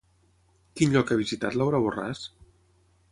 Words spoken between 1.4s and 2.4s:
Laura Borràs?